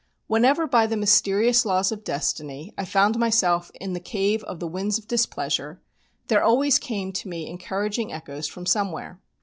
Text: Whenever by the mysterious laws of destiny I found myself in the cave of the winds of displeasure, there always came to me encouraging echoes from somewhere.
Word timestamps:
Whenever 0.25 0.65
by 0.65 0.87
the 0.87 0.97
mysterious 0.97 1.63
laws 1.63 1.91
of 1.91 2.03
destiny 2.03 2.73
I 2.75 2.85
found 2.85 3.19
myself 3.19 3.69
in 3.75 3.93
the 3.93 3.99
cave 3.99 4.43
of 4.45 4.59
the 4.59 4.67
winds 4.67 4.97
of 4.97 5.07
displeasure, 5.07 5.79
there 6.27 6.43
always 6.43 6.79
came 6.79 7.13
to 7.13 7.29
me 7.29 7.47
encouraging 7.47 8.11
echoes 8.11 8.47
from 8.47 8.65
somewhere. 8.65 9.19